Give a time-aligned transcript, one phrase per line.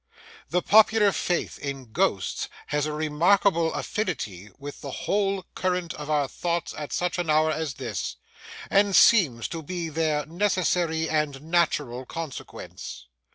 [0.49, 6.27] The popular faith in ghosts has a remarkable affinity with the whole current of our
[6.27, 8.15] thoughts at such an hour as this,
[8.71, 13.05] and seems to be their necessary and natural consequence.